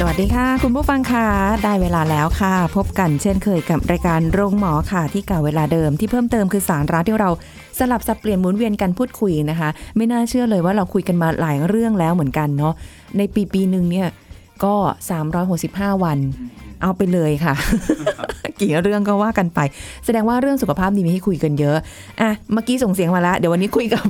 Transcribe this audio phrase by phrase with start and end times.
[0.00, 1.26] สวัสดีค่ะ คุณผู้ฟังค่ะ
[1.64, 7.30] ได้เวลาแล้วค่ะ พบกันเช่นเคยกับรายการโรงหมอค่ะ ที่เก่าเวลาเดิมที่เพิ่มเติมคือสารร้าที่เรา
[7.78, 12.74] สลับสับเปลี่ยนหมุนเวียนกันพูดคุยนะคะ ไม่น่าเชื่อเลยว่าเราคุยกันมาหลายเรื่องแล้วเหมือนกันเนาะ
[13.18, 14.08] ในปีปีหนึ่งเนี่ย
[14.64, 14.74] ก็
[15.38, 16.18] 365 วัน
[16.82, 17.54] เอาไปเลยค่ะ
[18.60, 19.60] กี่เรื่องก็ว่ากันไป
[20.04, 21.76] แสดงว่าเรื่องสุขภาพดีมีให้คุยกันเยอะ
[22.20, 24.04] อะเมื่อกี้ส่งเสียงมาแล้วเดี๋ยววันนี้คุยกับ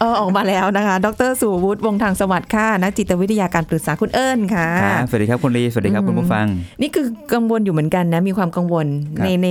[0.00, 6.46] เออออกมาแล้วนะคะ ดรสุวุฒิวงศ์ทางสวัสดิ์ค่ะนักจิตวิทยาการปรึกษาคุณเอิญค่ะครับสวัสดีครับคุณลีสวัสดีครับอืมคุณผู้ฟัง
[6.82, 8.86] นี่คือกังวลอยู่เหมือนกันนะ มีความกังวล
[9.18, 9.48] ครับในใน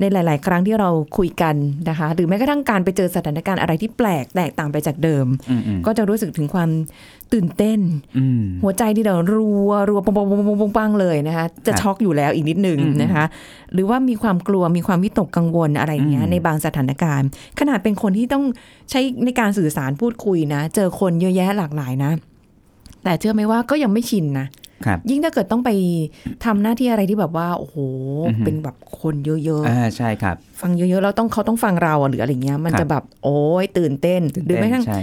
[0.00, 1.54] ในหลาย ๆ ครั้งที่เราคุยกัน
[1.88, 6.70] นะคะ หรือแม้กระทั่งการไปเจอสถานการณ์อะไรที่แปลกแตกต่างไปจากเดิมอืมอืมก็จะรู้สึกถึงความ
[7.34, 7.80] ตื่นเต้น
[8.18, 13.24] อืมหัวใจที่เรารัวรัวปังปังปังปังปังปังเลยนะคะจะครับช็อกอยู่แล้วอีกนิดหนึ่งอืมนะคะ
[13.72, 18.44] หรือว่ามีความกลัวมีความวิตกกังวลอะไรอย่างเงี้ยอืมในบางสถานการณ์ ขนาดเป็นคนที่ต้อง
[18.90, 22.12] ใช้ในการสื่อสารพูดคุยนะ เจอคนเยอะแยะหลากหลายนะ
[23.04, 24.46] แต่เชื่อไหมว่าก็ยังไม่ชินนะ
[24.86, 25.70] ครับยิ่งถ้าเกิดต้องไป
[26.44, 27.76] ทำหน้าที่อะไรที่แบบว่า โอ้โห
[28.28, 35.00] อือฮึเป็นแบบคนเยอะอ่าใช่ครับๆฟังเยอะๆแล้วต้องเขาต้องฟังเราอะหรืออะไรเงี้ย มันครับจะแบบโอ้ยตื่นเต้นตื่นหรือเต้แม้กระทั่นงใช่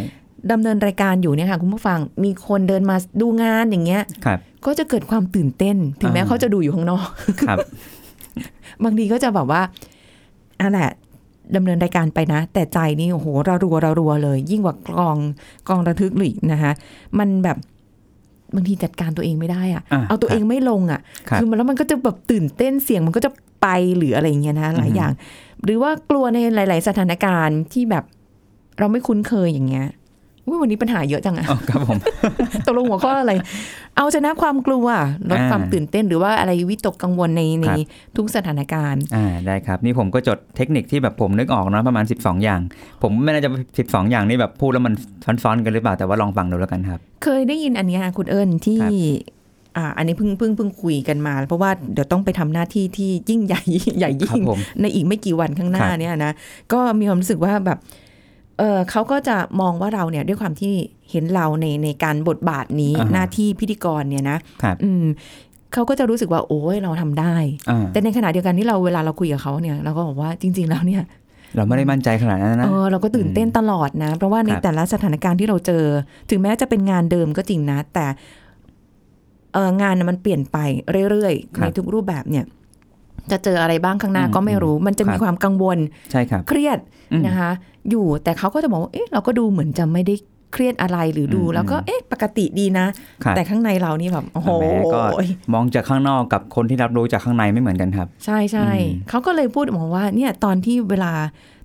[0.52, 7.08] ดำเนินรายการอยู่เนี่ยค่ะคุณผู้ฟังมีคนเดินมาดูงานอย่างเงี้ยครับก็จะเกิดความตื่นเต้น ถึงแม้อ่าเขาจะดูอยู่ข้างนอก
[7.48, 7.58] ครับ
[8.84, 9.62] บางทีก็จะแบบว่า
[10.60, 10.90] อะแหละ
[11.56, 15.18] ดำเนินรายการไปนะ แต่ใจนี่โอ้โหระรัวระรัวเลย ยิ่งกว่ากลอง
[15.68, 16.72] กลองระทึกหรืออีกนะคะ
[17.20, 17.58] มันแบบ
[18.56, 23.32] บางทีจัดการตัวเองไม่ได้อะอ่าเอาตัวเองไม่ลงอะครับคือมันแล้วมันก็จะแบบตื่นเต้นเสียงมันก็จะ
[23.62, 25.12] ไปหรืออะไรอย่างเงี้ยนะหลายอือฮึอย่าง
[25.64, 28.04] หรือว่ากลัวในหลาย ๆ สถานการณ์ที่แบบ
[28.80, 30.01] เราไม่คุ้นเคยอย่างเงี้ยอุ๊ย
[30.62, 31.98] วันนี้ปัญหาเยอะจังอะอ๋อครับผม
[32.66, 33.34] ตกลงหัวข้ออะไร
[33.98, 34.88] เอาชนะความกลัว
[35.30, 37.80] ลดอ่าความตื่นเต้นหรือว่าอะไรวิตกกังวลในในครับ
[38.18, 42.62] ทุกสถานการณ์อ่าได้ครับ นี่ผมก็จดเทคนิคที่แบบผมนึกออกนะประมาณ 12 อย่าง
[43.02, 43.50] ผมไม่น่าจะ
[43.82, 44.94] 12 อย่างนี่แบบพูดแล้วมัน
[45.44, 48.94] ซ้อนๆกันหรือเปล่าแต่ว่าลองฟังดูแล้วกันครับ เคยได้ยินอันเนี้ยคุณเอิญที่ครับ
[49.78, 53.62] อ่าอันนี้เพิ่งเพิ่งเพิ่งคุยกันมา เพราะว่าเดี๋ยวต้องไปทำหน้าที่ที่ยิ่งใหญ่
[54.00, 56.32] ใหญ่ครัยิ่บงผมในอีกไม่กี่วันข้างหน้าครับเนี่ยนะ
[56.74, 57.80] ก็มีความรู้สึกว่าแบบ
[58.62, 60.74] เออเขาก็จะมองว่าเราเนี่ยด้วยความที่
[61.12, 65.06] เห็นเราในในการบทบาทนี้อ่าฮะหน้าที่พิธีกรเนี่ยนะครับอืม
[65.74, 67.36] เขาก็จะรู้สึกว่าโอ้ยเราทำได้
[67.70, 71.04] อ่าแต่ในขณะเดียวกันที่เราเวลาเราคุยกับเขาเนี่ยเราก็บอกว่าจริง ๆ แล้วเนี่ย
[71.56, 75.84] เราไม่ได้มั่นใจขนาดนั้นนะเออเราก็ตื่นเต้นตลอดนะ เพราะว่าในครับแต่ละสถานการณ์ที่เราเจอ
[76.30, 78.06] ถึงแม้จะเป็นงานเดิมก็จริงนะ แต่
[79.54, 80.58] เอองานน่ะมันเปลี่ยนไป
[81.10, 82.46] เรื่อยๆในทุกรูปแบบเนี่ย
[83.32, 85.78] จะเจออะไรบ้างข้างหน้าก็ไม่รู้ มันจะมีความกังวล
[86.12, 86.80] ใช่ครับเครียด
[87.12, 87.52] อืมนะคะ
[87.90, 90.16] อยู่แต่เขาก็จะบอกว่าเอ๊ะเราก็ดูเหมือนจะไม่ได้
[90.54, 92.86] เครียดอะไรหรือดูอืมแล้วก็เอ๊ะปกติดีนะ
[93.24, 95.00] ครับแต่ข้างในเรานี่แบบโอ้โหแหมก็
[95.54, 101.14] มองจากข้างนอกกับคนที่รับรู้จากข้างในไม่เหมือนกันครับ ใช่ใช่อืมเขาก็เลยพูดบอกว่าเนี่ยตอนที่เวลา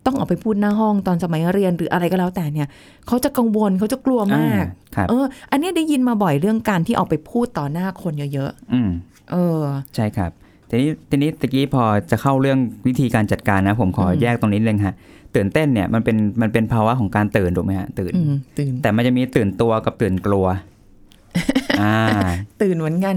[0.07, 2.69] ต้องออกไปพูดหน้าห้องตอนสมัยเรียนหรืออะไรก็แล้วแต่เนี่ย
[3.07, 9.63] เขาจะกังวลเขาจะกลัวมากอ่ครับเออ อันเนี้ยได้ยินมาบ่อยเรื่องการที่ออกไปพูดต่อหน้าคนเยอะอืมๆเออ
[9.95, 10.31] ใช่ครับ
[10.71, 14.97] ทีนี้ทีนี้ตะกี้พอจะเข้าเรื่องวิธีการจัดการนะ ผมขออมแยกตรงนี้เลยฮะ
[15.37, 20.47] ตื่นเต้นเนี่ยมันเป็นมันเป็นภาวะของการตื่นถูกไหมฮะตื่นอืมตื่น แต่มันจะมีตื่นตัวกับตื่นกลัว
[21.81, 21.97] อ่า
[22.63, 23.17] ตื่นเหมือนกัน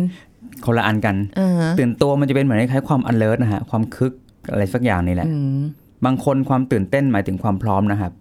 [0.66, 4.14] คนละอันกันเออตื่นตัวมันจะเป็นเหมือนคล้ายๆความ alert นะฮะความคึก
[4.52, 5.62] อะไรสักอย่างนี่แหละอืม
[6.06, 8.12] บางคนความตื่นเต้นหมายถึงความพร้อมนะครับ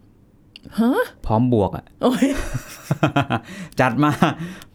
[0.79, 0.93] ฮะ
[1.27, 2.27] พร้อมบวกอะโอ้ย
[3.81, 4.11] จัดมา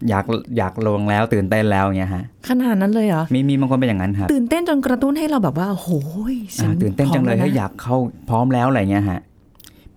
[0.09, 0.25] อยาก
[0.57, 5.89] อยากลงแล้วตื่นเต้นแล้วอย่างเงี้ยฮะ ขนาดนั้นเลยเหรอ มีมีบางคนเป็นอย่างนั้นครับ ตื่นเต้นจนกระตุ้นให้เราแบบว่าโอ้โห
[6.33, 7.95] ยฉัอ่าตื่นเต้นจังเลยพร้ให้อมยอยากเข้า
[8.29, 9.19] พร้อมแล้วอะไรเงี้ยฮะ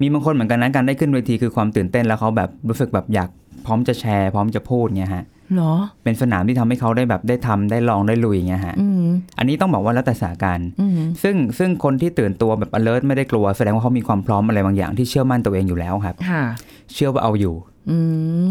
[0.01, 3.29] มีบางคนเหมือนกันนะการได้ขึ้นเวทีคือความตื่นเต้นแล้วเขาแบบรู้สึกแบบอยาก
[3.67, 8.75] พร้อมจะแชร์ พร้อมจะพูดเงี้ยฮะเหรอเป็นสนามที่ทำให้เขาได้แบบได้ทำได้ลองได้ลุยเงี้ยฮะ
[9.17, 16.43] อืมอันนี้ต้องบอกว่าแล้วแต่สถานการณ์อืมซึ่งซึ่งคนที่ตื่นตัวแบบ alert ไม่ได้กลัวแสดงว่าเขามีความพร้อมอะไรบางอย่างที่เชื่อมั่นตัวเองอยู่แล้วครับค่ะ
[16.95, 17.55] เชื่อว่าเอาอยู่
[17.91, 17.97] อื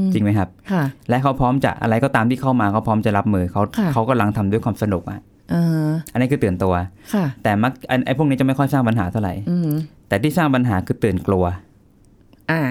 [0.02, 5.20] มจริงไหมครับค่ะและเขาพร้อมจะอะไรก็ตามที่เข้ามาเขาพร้อมจะรับมือเขาค่ะเขากำลังทำด้วยความสนุกอะ
[5.52, 6.74] เอออันนี้คือตื่นตัว
[7.14, 9.70] ค่ะแต่มักอันไอ้พวกนี้จะไม่ค่อยสร้างปัญหาเท่าไหร่อืม
[10.08, 11.46] แต่ที่สร้างปัญหาคือตื่นกลัว
[12.52, 12.62] อ่า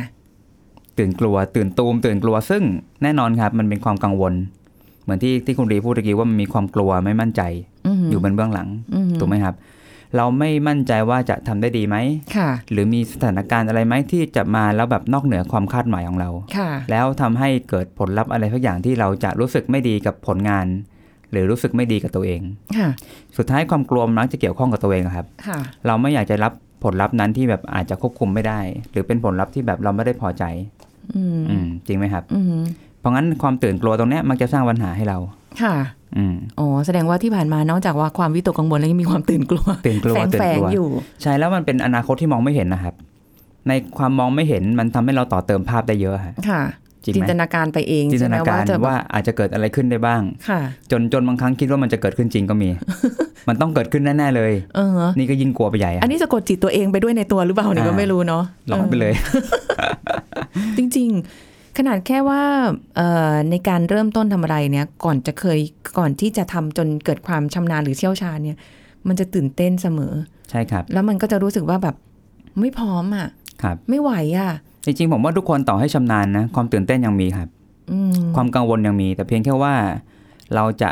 [0.99, 2.62] ตื่นกลัว ตื่นตูมตื่นกลัวซึ่ง
[3.02, 4.32] แน่นอนครับ มันเป็นความกังวล
[5.05, 7.43] เหมือนที่ที่คุณรีพูดตะกี้ว่ามันมีความกลัวไม่มั่นใจ
[7.87, 9.55] อืมอยู่บนเบื้องหลังอืมถูกไหมครับ
[10.17, 11.97] เราไม่มั่นใจว่าจะทำได้ดีไหม
[12.37, 20.67] ค่ะหรือมีสถานการณ์อะไรไหมที่จะมาแล้วแบบนอกเหนือความคาดหมายของเราค่ะแล้วทำให้เกิดผลลัพธ์อะไรสักอย่างที่เราจะรู้สึกไม่ดีกับผลงาน
[21.31, 22.41] หรือรู้สึกไม่ดีกับตัวเอง
[22.79, 22.89] ค่ะ
[23.37, 26.53] สุดท้ายความกลัวมักจะเกี่ยวข้องกับตัวเองอะครับค่ะเราไม่อยากจะรับ
[26.85, 28.61] ผลลัพธ์นั้นที่แบบอาจจะควบคุมไม่ได้
[28.91, 30.45] หรือเป็นผลลัพธ์ที่แบบเราไม่ได้พอใจ
[31.15, 32.61] อืมอืมจริงไหมครับอืม
[33.05, 35.19] เพราะงั้นความตื่นกลัวตรงเนี้ยมักจะสร้างปัญหาให้เรา
[35.62, 35.75] ค่ะ
[36.17, 40.89] อืมอ๋อแสดงว่าที่ผ่านมานอกจากว่าความวิตกกังวลแล้วยังมีความตื่นกลัวตื่นกลัวแฝงตื่แฝนงกลัวอยู่
[41.23, 42.95] ใช่แล้วมันเป็นอนาคตที่มองไม่เห็นนะครับ
[43.69, 46.62] ในความมองไม่เห็นมันทำให้เราต่อเติมภาพได้เยอะฮะค่ะ
[47.05, 50.61] จริงจิไหนมตนาการไปเองจินตใช่ไหมนาการว่าจะว่าอาจจะเกิดอะไรขึ้นได้บ้างค่ะ
[50.91, 52.71] จนจนบางครั้งคิดว่ามันจะเกิดขึ้นจริงก็มี
[53.49, 59.12] มันต้องเกิดขึ้นแน่ๆเลยเออนี่ก็ยิ่งกลัวไปใหญ่อะอันนี้สะกดจิตตัวเองไปด้วยในตัวหรือเปล่านี่ก็อ่าไม่รู้เนาะหลอนไปเลย
[60.79, 62.43] จริง ๆ ขนาดแค่ว่า
[62.97, 65.59] เอ่อในการเริ่มต้นทำอะไรเนี่ยก่อนจะเคย
[65.99, 68.59] ก่อนที่จะทำจนเกิดความชำนาญหรือเชี่ยวชาญเนี่ย
[69.09, 70.15] มันจะตื่นเต้นเสมอ
[70.50, 71.97] ใช่ครับ แล้วมันก็จะรู้สึกว่าแบบ
[72.61, 73.29] ไม่พร้อมอะ
[73.62, 74.50] ครับไม่ไหวอะ
[74.85, 77.49] จริงๆผมว่าทุกคนต่อให้ชำนาญนะความตื่นเต้นยังมีครับ
[77.93, 79.75] อืมความกังวลยังมี แต่เพียงแค่ว่า
[80.55, 80.91] เราจะ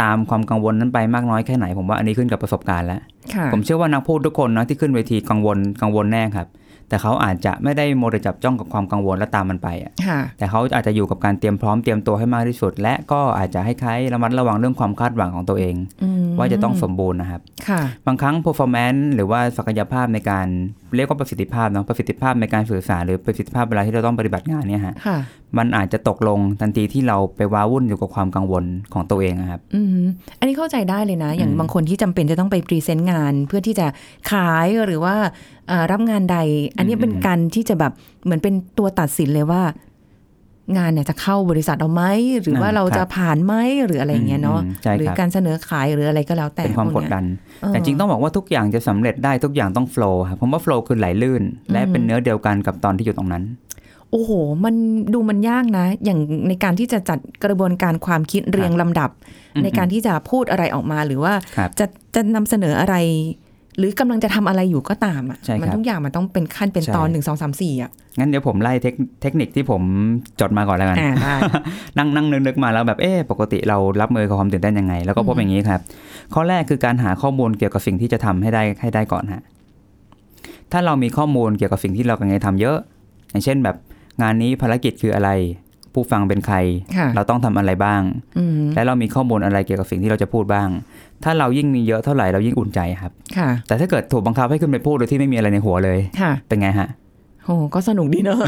[0.00, 3.00] ตามความกังวลนั้นไปมากน้อยแค่ไหน ผมว่าอันนี้ขึ้นกับประสบการณ์แล้ว
[3.34, 6.46] ค่ะผมเชื่อว่านักพูดทุกคนนะที่ขึ้นเวทีกังวลกังวลแน่ครับ
[6.88, 20.46] แต่เขาอาจจะไม่ได้โมเดลจับจ้องกับความกังวลและตามมันไปอะค่ะแต่เขาอาจจะอยู่กับการเตรียมพร้อมเตรียมตัวให้มากที่สุด และก็อาจจะให้คล้ายระมัดระวังเรื่องความคาดหวังของตัวเองอืมว่าจะต้องสมบูรณ์นะครับค่ะบางครั้ง performance หรือว่าศักยภาพในการ
[20.96, 25.18] เรียกว่าประสิทธิภาพเนาะประสิทธิภาพในการสื่อสารหรือประสิทธิภาพเวลาที่เราต้องปฏิบัติงานเนี่ยฮะค่ะ
[25.58, 28.64] มันอาจจะตกลงทันทีที่เราไปว้าวุ่นอยู่กับความกังวล
[28.94, 30.06] ของตัวเองอะครับอืม
[30.38, 33.86] อันนี้เข้าใจได้เลยนะ อย่างอืมบางคนที่จำเป็นจะต้องไป present งาน เพื่อที่จะ
[34.30, 35.14] ขายหรือว่า
[35.68, 36.38] เอ่อรับงานใด
[36.78, 37.92] อันนี้เป็นการที่จะแบบ
[38.24, 39.62] เหมือนเป็นตัวตัดสินเลยว่า
[40.76, 42.04] งานเนี่ยจะเข้าบริษัทเราไหม
[42.42, 43.54] หรือว่าเราจะผ่านไหม
[43.86, 47.24] หรืออะไรอย่างเงี้ยเนาะอืมใช่หรือครับการเสนอขายหรืออะไรก็แล้วแต่เป็นความพกวดเนี้ยดัน
[47.62, 51.42] เออแต่จริงต้องบอกว่าทุกอย่างจะสำเร็จได้ทุกอย่างต้อง flow ครับผมว่า flow คือไหลลื่น
[51.72, 53.44] และเป็นเนื้อเดียวกันกับตอนที่อยู่ตรงนั้น
[54.10, 54.30] โอ้โห
[54.64, 54.74] มัน
[55.14, 59.10] ดูมันยากนะ อย่างในการที่จะจัดกระบวนการความคิดเรียงลำดับ
[59.54, 62.94] อืมในการที่จะพูดอะไรออกมาหรือว่าครับจะจะนำเสนออะไร
[63.78, 69.82] หรือกำลังจะทำอะไรอยู่ก็ตามอะใช่ครับมัทุกอย่างมันต้องเป็นขั้นเป็นใช่ตอนหนึ่งสองสามสี่อะงั้นเดี๋ยวผมไล่เทคเทคนิคที่ผม
[70.40, 71.34] จดมาก่อนแล้วกันอ่าได้
[71.98, 75.80] นั่งนั่งนึกนึกมาแล้วแบบเอ๊ะปกติเรารับมือกับความตื่นเต้นยังไง แล้วก็พบอืมอย่างนี้ครับ
[76.34, 79.42] ข้อแรกคือการหาข้อมูลเกี่ยวกับสิ่งที่จะทำให้ได้ให้ได้ก่อนฮะ
[80.72, 82.76] ถ้าเรามีข้อมูลเกี่ยวกับสิ่งที่เรากำลังจะทำเยอะ
[83.30, 83.76] อย่างเช่นแบบ
[84.22, 85.30] งานนี้ภารกิจคืออะไร
[85.94, 86.56] ผู้ฟังเป็นใคร
[86.96, 88.00] ค่ะเราต้องทำอะไรบ้าง
[88.38, 90.68] อืมและเรามีข้อมูลอะไรเกี่ยวกับสิ่งที่เราจะพูดบ้าง
[91.24, 96.88] ถ้าเรายิ่งมีเยอะเท่าไหร่เรายิ่งอุ่นใจครับค่ะแต่ถ้าเกิดถูกบังคับให้ขึ้นไปพูดโดยที่ไม่มีอะไรในหัวเลยค่ะเป็นไงฮะ
[97.44, 98.38] โอ้ก็สนุกดีเนอะ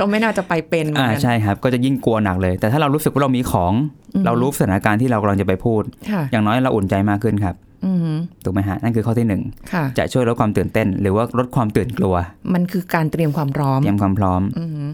[0.00, 3.72] ก็ไม่น่าจะไปเป็นเหมือนอ่ากันใช่ครับ ก็จะยิ่งกลัวหนักเลย แต่ถ้าเรารู้สึกว่าเรามีของ
[4.14, 7.54] อืมเรารู้สถานการณ์ที่เรากำลังจะไปพูดค่ะอย่างน้อยเราอุ่นใจมากขึ้นครับ
[7.84, 8.14] อืม
[8.44, 9.42] ถูกไหมฮะ นั่นคือข้อที่หนึ่ง
[9.72, 12.14] ค่ะจะช่วยลดความตื่นเต้น หรือว่าลดความตื่นกลัว
[12.54, 14.86] มันคือการเตรียมความพร้อม เตรียมความพร้อมอืม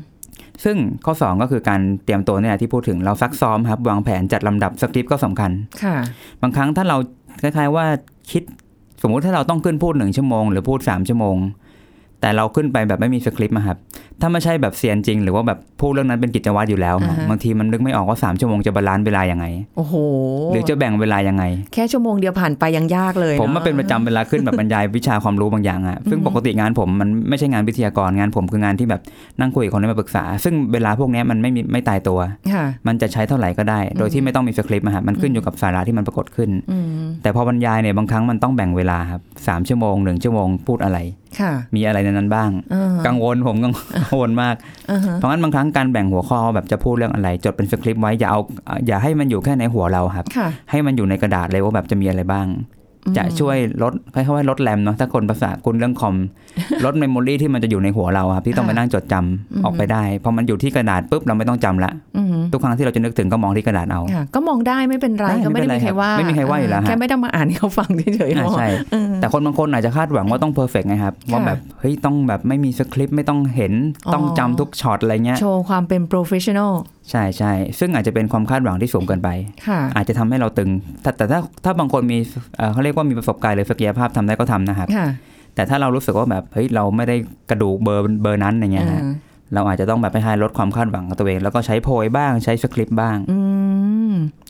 [0.65, 5.51] ซึ่งข้อ 2 ก็คือการเตรียมตัวเนี่ยแหละที่พูดถึงเราซักซ้อมครับ วางแผนจัดลำดับสคริปต์ก็สำคัญ
[5.83, 5.97] ค่ะ
[6.43, 6.97] บางครั้งถ้าเรา
[7.43, 7.85] คล้ายๆว่า
[8.31, 8.43] คิด
[9.03, 11.37] สมมุติถ้าเราต้องขึ้นพูดหนึ่งชั่วโมง หรือพูด3ชั่วโมง
[12.21, 13.79] แต่เราขึ้นไปแบบไม่มีสคริปต์อะครับ
[14.21, 19.95] ถ้าไม่ใช่แบบเซียนจริง หรือว่าแบบพูดเรื่องนั้นเป็นกิจวัตรอยู่แล้วฮะอ่าฮะบางทีมันนึกไม่ออกว่า3ชั่วโมงจะ balance เวลายังไงโอ้โห
[20.53, 21.45] หรือจะแบ่งเวลายังไง
[21.75, 29.01] แค่ชั่วโมงเดียวผ่านไปยังยากเลย ผมมาเป็นประจำเวลาขึ้นแบบบรรยายวิชาความรู้บางอย่างอะซึ่งปกติงานผมมันไม่ใช่งานวิทยากรงานผมคืองานที่แบบ
[29.41, 32.19] นั่งคุยกับคนแล้วมาปรึกษา ซึ่งเวลาพวกเนี้ยมันไม่มีไม่ตายตัว
[32.53, 40.99] ค่ะมันจะใช้เท่าไหร่ก็ได้ โดยที่ไม่ต้องมีสคริปต์อะฮะมันขึ้นอยู่กับสาระที่มันปรากฏขึ้นอืมแต่พอบรรยายเนี่ยบางครั้งมันต้องแบ่งเวลาครับสามชั่วโมงหนึ่งชั่วโมงพูดอะไร
[41.41, 43.73] ค่ะมีอะไรในนั้นบ้างเออกังวลผมกัง
[44.03, 44.55] กังวลมาก
[44.91, 48.41] อ่าฮะเพราะงั้นบางครั้งการแบ่งหัวข้อแบบจะพูดเรื่องอะไร จดเป็นสคริปต์ไว้อย่าเอา
[48.87, 52.47] อย่าให้มันอยู่แค่ในหัวเราครับค่ะให้มันอยู่ในกระดาษเลยว่าแบบจะมีอะไรบ้าง
[53.17, 56.17] จะช่วยลดคล้ายๆว่าลดแรมเนาะถ้าคนภาษาคุณเรื่องคอม
[56.85, 73.73] ลด memory ที่มันจะอยู่ในหัวเราครับที่ต้องไปนั่งจดจำออกไปได้พอมันอยู่ที่กระดาษปุ๊บเราไม่ต้องจำละอืมทุกครั้งที่เราจะนึกถึงก็มองที่กระดาษเอาค่ะก็มองได้ไม่เป็นไรได้ก็ไม่ได้ไม่มีเป็นไรใครว่าไม่มีใครว่าอยู่แล้วฮะแค่ไม่ต้องมาอ่านให้เขาฟังเฉยๆอ่าเนาะใช่เออแต่คนบางคนอาจจะคาดหวังว่าต้อง perfect ไงครับว่าแบบเฮ้ยต้องแบบไม่มีสคริปต์ไม่ต้องเห็น
[74.07, 76.73] อ๋อต้องจำทุกช็อตอะไรเงี้ยโชว์ความเป็น professional
[77.11, 79.29] ใช่ใช่ซึ่งอาจจะเป็นความคาดหวังที่สูงเกินไป
[79.67, 80.71] ค่ะอาจจะทำให้เราตึง
[81.03, 82.19] แต่แต่ถ้าถ้าบางคนมี
[82.57, 85.09] เอ่อเขาเรียกว่ามีประสบการณ์หรือศักยภาพทำได้ก็ทำนะครับค่ะ
[85.55, 87.17] แต่ถ้าเรารู้สึกว่าแบบเฮ้ยเราไม่ได้
[87.51, 89.15] กระดูกเบอร์เบอร์นั้นอย่างเงี้ยฮะอืม
[89.55, 93.62] เราอาจจะต้องแบบไปให้ลดความคาดหวังกับตัวเอง แล้วก็ใช้โพยบ้างใช้สคริปต์บ้างอืม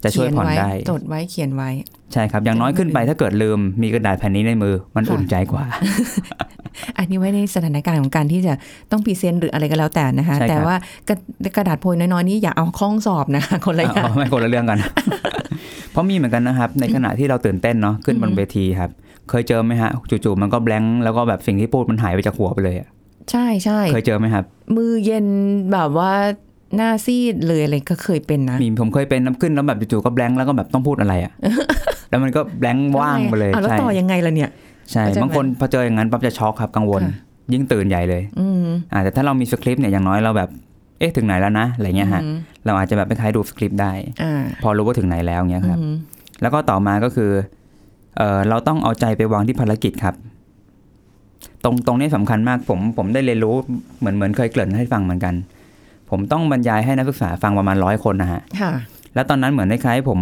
[0.05, 1.71] จะช่วยผ่อนได้เขีไจดไว้เขียนไว้
[2.13, 5.65] ใช่ครับ อย่างน้อยขึ้นไปถ้าเกิดลืมมีกระดาษแผ่นนี้ในมือมันค่ะอุ่นใจกว่า
[6.99, 8.55] อันนี้ไว้ในสถานการณ์ของการที่จะ
[8.91, 10.77] ต้อง present หรืออะไรก็แล้วแต่นะคะใช่ครับแต่ว่า
[11.09, 11.17] กระ
[11.57, 14.79] กระดาษโพยน้อยๆนี้อย่าเอาเข้าห้องสอบนะคะคนละอย่างอ๋อไม่คนละเรื่องกัน
[15.93, 18.91] เพราะมีเหมือนกันนะครับ ในขณะที่เราตื่นเต้นเนาะขึ้นบนอืมเวทีครับ
[19.31, 22.89] เคยเจอไหมฮะจู่ๆมันก็ blank แล้วก็แบบสิ่งที่พูดมันหายไปจากหัวไปเลยอะ
[23.31, 24.45] ใช่ใช่เคยเจอไหมครับ
[24.77, 25.27] มือเย็น
[25.73, 26.13] แบบว่า
[26.77, 31.33] หน้าซีดเลยอะไรก็เคยเป็นนะ มีผมเคยเป็นน้ำขึ้นแล้วแบบจู่ๆก็ blank แล้วก็แบบต้องพูดอะไรอะ
[32.11, 34.51] แล้วมันก็แบงค์ว่างไปเลยอ้าวแล้วใช่ต่อยังไงล่ะเนี่ย
[34.93, 37.15] ใช่เข้าใจไหมบางคนพอเจออย่างนั้นปั๊บจะช็อกครับกังวลค่ะ
[37.53, 40.49] ยิ่งตื่นใหญ่เลยอืมอ่าแต่ถ้าเรามีสคริปต์เนี่ยอย่างน้อยเราแบบ
[40.99, 42.37] เอ๊ะถึงไหนแล้วนะอะไรเงี้ยฮะอืม
[42.67, 45.95] เราอาจจะแบบไปคล้ายๆดูสคริปต์ได้อ่าพอรู้ว่าถึงไหนแล้วเงี้ยครับอืม
[46.43, 47.31] แล้วก็ต่อมาก็คือ
[48.17, 50.15] เออเราต้องเอาใจไปวางที่ภารกิจครับ
[51.65, 53.55] ตรงตรงนี้สำคัญมากผมผมได้เรียนรู้
[53.99, 55.35] เหมือนเหมือนเคยเกริ่นให้ฟังเหมือนกัน
[56.13, 58.73] ผมต้องบรรยายให้นักศึกษาฟังประมาณร้อยคนนะฮะค่ะ
[59.15, 60.21] แล้วตอนนั้นเหมือนคล้ายๆผม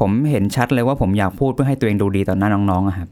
[0.00, 3.08] ผมเห็นชัดเลยว่าผมอยากพูดเพื่อให้ตัวเองดูดีต่อหน้าน้องๆอะครับ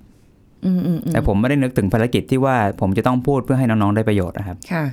[0.65, 4.85] อืมอืมอืมแต่ผมไม่ได้นึกถึงภารกิจที่ว่าผมจะต้องพูดเพื่อให้น้องๆได้ประโยชน์นะครับ ค่ะ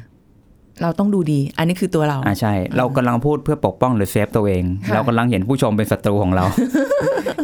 [0.82, 6.44] เราต้องดูดี อันนี้คือตัวเรา อ่าใช่ เรากำลังพูดเพื่อปกป้องหรือเซฟตัวเองค่ะเรากำลังเห็นผู้ชมเป็นศัตรูของเรา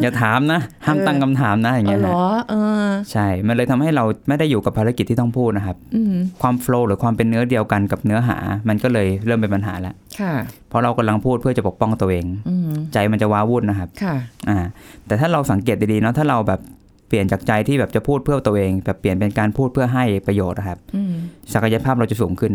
[0.01, 8.37] อย่าถามนะ ห้ามตั้งคำถามนะอย่างอ๋เงี้อยเหรฮะอเออใช่ มันเลยทำให้เราไม่ได้อยู่กับภารกิจที่ต้องพูดนะครับอืมความโฟล์หรือความเป็นเนื้อเดียวกันกับเนื้อหา
[8.67, 10.33] มันก็เลยเริ่มเป็นปัญหาแล้วค่ะ
[10.69, 14.15] เพราะเรากำลังพูดเพื่อจะปกป้องตัวเองอืมใจมันจะว้าวุ่นนะครับค่ะ
[14.49, 14.57] อ่า
[15.07, 16.59] แต่ถ้าเราสังเกตดีๆเนาะถ้าเราแบบ
[17.07, 21.13] เปลี่ยนจากใจที่แบบจะพูดเพื่อตัวเอง แบบเปลี่ยนเป็นการพูดเพื่อให้ประโยชน์นะครับอืม
[21.53, 22.53] ศักยภาพเราจะสูงขึ้น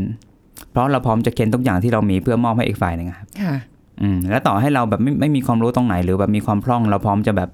[0.71, 3.55] เพราะเราพร้อมจะเค้นทุกอย่างที่เรามีเพื่อมอบให้อีกฝ่ายหนึ่งครับค่ะ
[4.03, 7.49] อืมแล้วต่อให้เราแบบไม่ไม่มีความรู้ตรงไหน หรือแบบมีความพร่องเราพร้อมจะแบบ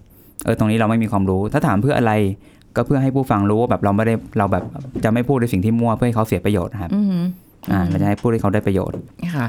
[0.44, 2.12] เออตรงนี้เราไม่มีความรู้ ถ้าถามเพื่ออะไร
[2.76, 4.64] ก็เพื่อให้ผู้ฟังรู้ว่าแบบเราไม่ได้เราแบบ
[5.04, 7.22] จะไม่พูดในสิ่งที่มั่วเพื่อให้เขาเสียประโยชน์นะครับอืม
[7.72, 8.96] อ่าเราจะให้พูดให้เขาได้ประโยชน์
[9.36, 9.46] ค่ะ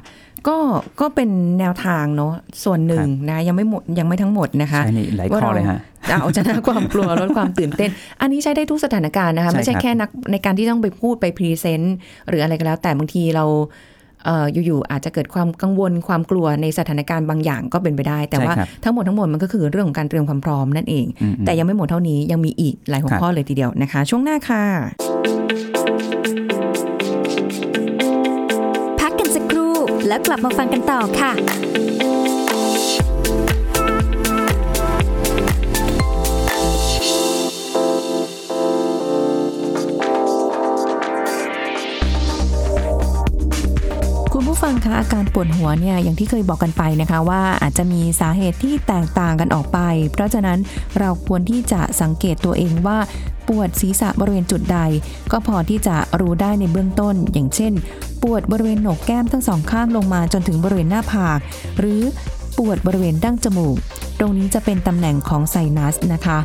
[0.48, 0.58] ก็
[1.02, 5.80] ก็เป็นแนวทางเนาะส่วนหนึ่งนะยังไม่หมดยังไม่ทั้งหมดนะคะใช่นี่หลายข้อเลยฮะ
[6.22, 7.90] เอาชนะความกลัวลดความตื่นเต้น
[8.22, 11.96] อันนี้ใช้ได้ทุกสถานการณ์นะคะใช่ไม่ใช่ครับแค่นักในการที่ต้องไปพูดไปพรีเซนต์
[12.28, 24.64] หรืออะไรก็แล้ว แต่บางทีเราเอ่ออยู่ๆอาจจะเกิดความกังวลความกลัวในสถานการณ์บางอย่างก็เป็นไปได้ แต่ว่าใช่ครับทั้งหมดทั้งมวลมันก็คือเรื่องของการเตรียมความพร้อมนั่นเองอืมแต่ยังไม่หมดเท่านี้ยังมีอีกหลายหัวครับข้อเลยทีเดียวนะคะ ช่วงหน้าค่ะ
[29.00, 29.74] พักกันสักครู่
[30.08, 31.34] แล้วกลับมาฟังกันต่อค่ะ
[44.50, 49.80] ผู้ฟังคะอาการปวดหัวเนี่ยอย่างที่เคยบอกกันไปนะคะว่าอาจจะมีสาเหตุที่แตกต่างกันออกไป
[50.12, 50.60] เพราะฉะนั้น
[51.00, 52.98] เราควรที่จะสังเกตตัวเองว่า
[53.48, 54.80] ปวดศีรษะบริเวณจุดใด
[55.32, 57.74] ก็พอที่จะรู้ได้ในเบื้องต้น อย่างเช่น
[58.24, 61.40] ปวดบริเวณโหนกแก้มทั้งสองข้างลงมาจนถึงบริเวณหน้าผาก
[61.80, 62.02] หรือ
[62.58, 63.78] ปวดบริเวณดั้งจมูก
[64.20, 66.38] ตรงนี้จะเป็นตำแหน่งของไซนัสนะคะ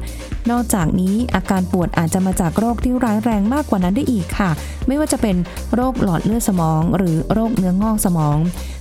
[0.51, 4.51] นอกจากนี้อาการปวดอาจจะมาจากโรคที่ร้ายแรงมากกว่านั้นได้อีกค่ะ
[4.87, 5.37] ไม่ว่าจะเป็น
[5.75, 8.37] โรคหลอดเลือดสมอง หรือโรคเนื้องอกสมอง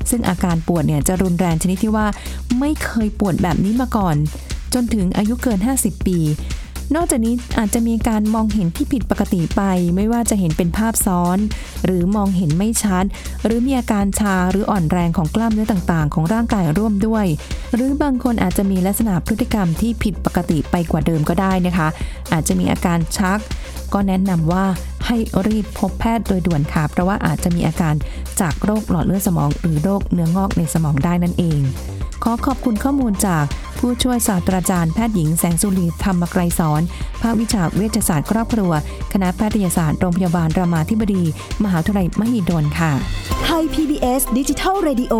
[0.09, 2.07] ซึ่งอาการปวดเนี่ยจะรุนแรงชนิดที่ว่า
[2.59, 4.15] ไม่เคยปวดแบบนี้มาก่อน
[4.73, 6.19] จนถึงอายุเกิน 50 ปี
[6.95, 9.61] นอกจากนี้อาจจะมีการมองเห็นที่ผิดปกติไป
[9.95, 11.37] ไม่ว่าจะเห็นเป็นภาพซ้อน
[11.85, 13.05] หรือมองเห็นไม่ชัด
[13.45, 17.25] หรือมีอาการชาหรืออ่อนแรงของกล้ามเนื้อต่างๆ ของร่างกายร่วมด้วย
[17.73, 21.87] หรือบางคนอาจจะมีลักษณะพฤติกรรมที่ผิดปกติไปกว่าเดิมก็ได้นะคะ
[22.33, 23.39] อาจจะมีอาการชัก
[23.93, 24.65] ก็แนะนำว่า
[25.05, 25.17] ให้
[25.47, 27.95] รีบพบแพทย์โดยด่วนค่ะ เพราะว่าอาจจะมีอาการ
[28.41, 31.61] จากโรคหลอดเลือดสมอง หรือโรคเนื้องอกในสมองได้นั่นเอง
[32.23, 33.45] ขอขอบคุณข้อมูลจาก
[33.79, 36.81] ผู้ช่วยศาสตราจารย์แพทย์หญิงแสงสุรีธรรมไกรสอน
[37.21, 38.71] ภาควิชาเวชศาสตร์ครอบครัว
[39.13, 41.23] คณะแพทยศาสตร์โรงพยาบาลรามาธิบดี
[41.63, 42.91] มหาวิทยาลัยมหิดลค่ะ
[43.43, 45.13] ไทย PBS ดิจิทัล Radio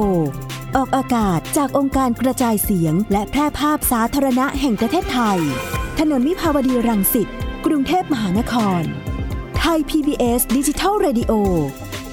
[0.76, 5.40] ออกอากาศจากองค์การกระจายเสียง และแพร่ภาพสาธารณะแห่งประเทศไทย
[6.00, 7.28] ถนนมิภาวดีรังสิต
[7.66, 8.82] กรุงเทพมหานคร
[9.60, 11.34] ไทย PBS ดิจิทัล Radio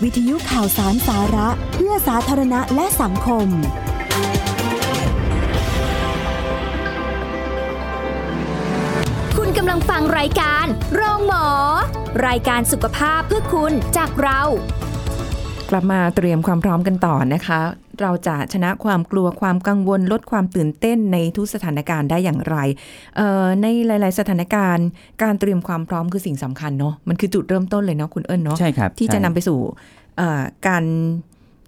[0.03, 11.47] วิทยุข่าวสารสาระ เพื่อสาธารณะและสังคมำลังฟังรายการโรงหมอ
[12.27, 14.41] รายการสุขภาพเพื่อคุณจากเรา
[15.71, 17.59] กลับมาเตรียมความพร้อมกันต่อนะคะ
[18.01, 22.57] เราจะชนะความกลัวความกังวลลดความตื่นเต้นในทุกสถานการณ์ได้อย่างไร
[23.17, 24.87] เอ่อในหลาย ๆ สถานการณ์
[25.23, 29.59] การเตรียมความพร้อมคือสิ่งสำคัญเนาะมันคือจุดเริ่มต้นเลยเนาะคุณเอิญเนาะใช่ครับที่จะใช่นำไปสู่
[30.17, 30.85] เอ่อการ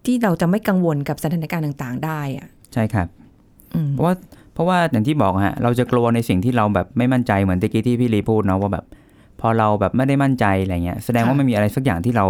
[0.06, 3.06] ที่เราจะไม่กังวลกับสถานการณ์ต่าง ๆ ได้อะใช่ครับ
[3.74, 4.14] อืมเพราะว่า
[4.54, 8.84] เพราะว่าอย่างที่บอกฮะเราจะกลัวในสิ่งที่เราแบบไม่มั่นใจเหมือนตะกี้ที่พี่ลีพูดเนาะว่าแบบ
[9.40, 12.26] พอเราแบบไม่ได้มั่นใจอะไรเงี้ยแสดงว่ามันมีอะไรสักอย่างที่เรา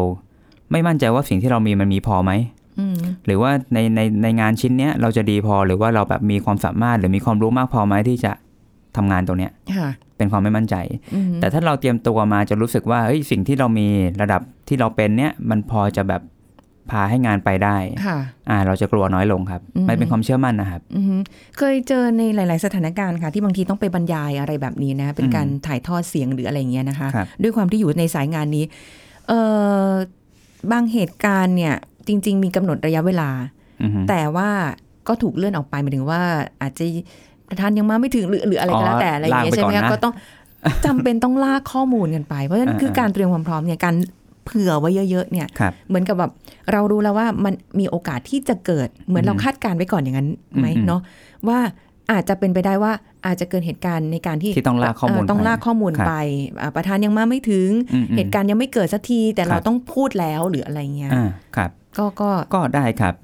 [0.73, 2.33] ไม่มั่นใจว่าสิ่งที่เรามีมันมีพอไหม
[2.79, 2.97] อืม
[3.27, 8.33] หรือว่าในในในงานชิ้นเนี้ยเราจะดีพอหรือว่าเราแบบมีความสามารถหรือมีความรู้มากพอไหมที่จะ
[8.97, 10.77] ทำงานตรงเนี้ยค่ะเป็นความไม่มั่นใจ
[11.15, 13.89] อืมแต่ถ้าเราเตรียมตัวมาจะรู้สึกว่าเฮ้ยสิ่งที่เรามี
[14.21, 16.23] ระดับที่เราเป็นเนี้ยมันพอจะแบบ
[16.91, 18.19] พาให้งานไปได้ค่ะ
[18.51, 21.17] อ่า เราจะกลัวน้อยลงครับอืมมันเป็นความเชื่อมั่นนะครับอือฮึ
[21.59, 28.65] เคยเจอในหลาย ๆ สถานการณ์ค่ะ ที่บางทีต้องไปบรรยายอะไรแบบนี้นะ เป็นการถ่ายทอดเสียงหรืออะไรอย่างเงี้ยนะคะครับด้วยความที่อยู่ในสายงานนี้
[29.29, 29.41] เอ่
[29.89, 29.91] อ
[30.73, 31.75] บางเหตุการณ์เนี่ย
[32.09, 33.31] จริง ๆ มีกำหนดระยะเวลา
[33.83, 34.49] อือฮึแต่ว่า
[35.09, 36.21] ก็ถูกเลื่อนออกไปหมายถึงว่า
[36.63, 36.85] อาจจะ
[37.49, 40.15] ประธานยังมาไม่ถึงหรือหรืออะไรก็แล้วแต่อะไรอย่างเงี้ยลากไปใช่ไหมก่อนคะนะก็ต้อง
[40.87, 43.95] จำเป็นต้องลากข้อมูลกันไป เพราะฉะนั้นอ่าคือการเตรียมความพร้อมเนี่ยการ
[44.45, 46.33] เผื่อไว้เยอะๆเนี่ยครับเหมือนกับแบบ
[46.73, 50.29] เรารู้แล้วว่ามันมีโอกาสที่จะเกิดเหมือนเราคาดการณ์ไว้ก่อนอย่างนั้น
[50.59, 51.01] ไหมอืมเนาะ
[51.49, 51.59] ว่า
[52.13, 52.93] อาจจะเป็นไปได้ว่า
[53.27, 56.15] อาจจะเกิดเหตุการณ์ในการที่ที่ต้องลากข้อมูลเต้องไปลากข้อมูลครับไป
[56.61, 63.15] อ่าประธานยังมาไม่ถึงอืมอืมเหตุการณ์ยังไม่เกิดสักที แต่ครับเราต้องพูดแล้วหรืออะไรเงี้ยอ่าครับก็ก็ก็ได้ครับ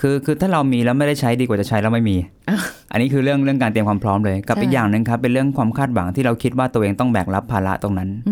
[0.00, 2.16] คือคือถ้าเรามีแล้วไม่ได้ใช้ดีกว่าจะใช้แล้วไม่มี
[2.48, 2.58] อะ
[2.92, 8.30] อันนี้คือเรื่องเรื่องการเตรียมความพร้อมเลย กับใช่อีกอย่างหนึ่งครับเป็นเรื่องความคาดหวังที่เราคิดว่าตัวเองต้องแบกรับภาระตรงนั้นอ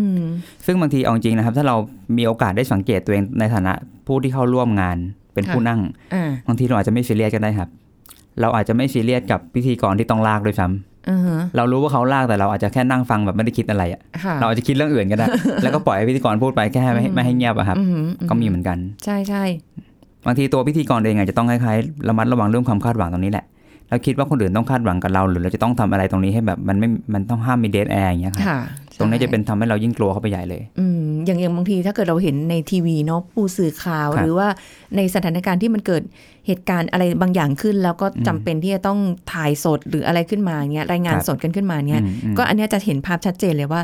[0.65, 1.75] ซึ่งบางทีเอาจริงนะครับ ถ้าเรา
[2.17, 3.73] มีโอกาสได้สังเกตตัวเองในฐานะ
[4.07, 4.97] ผู้ที่เข้าร่วมงาน
[5.33, 5.79] เป็นผู้นั่ง
[6.13, 7.69] อ่าบางทีเราอาจจะไม่ซีเรียสก็ได้ครับ
[8.41, 15.27] เราอาจจะไม่ซีเรียสกับพิธีกรที่ต้องลากด้วยซ้ำอือฮะเรารู้ว่าเขาลากแต่เราอาจจะแค่นั่งฟังแบบไม่ได้คิดอะไรอะค่ะเราอาจจะคิดเรื่องอื่นก็ได้
[15.63, 19.43] แล้วก็ปล่อยให้พิธีกรพูดไปแค่ไม่ให้ไม่ให้เงียบอะครับอืมก็มีเหมือนกัน ใช่ใช่
[20.25, 23.45] บางทีตัวพิธีกรเองอาจจะต้องคล้ายๆระมัดระวังเรื่องความคาดหวังตรงนี้แหละ
[23.89, 28.59] เราคิดว่าคนอื่นต้องคาดหวังกับเรา หรือเราจะต้องทำอะไรตรงนี้ให้แบบมันไม่มันต้องห้ามมีเดทแอร์อย่างเงี้ยครับค่ะ
[28.99, 34.47] ตรงนี้ใช่จะเป็นทำให้เรายิ่งกลัวเข้าไปใหญ่เลย อืมอย่างอย่างบางทีถ้าเกิดเราเห็นในทีวีเนาะผู้สื่อข่าวครับหรือว่า
[34.95, 36.03] ในสถานการณ์ที่มันเกิด
[36.47, 38.99] เหตุการณ์อะไรบางอย่างขึ้น แล้วก็จำเป็นที่จะต้อง
[39.33, 43.81] ถ่ายสดหรืออะไรขึ้นมาเงี้ยรายงานครับสดกันขึ้นมาเนี้ยอืมอืมก็อันเนี้ยจะเห็นภาพชัดเจนเลยว่า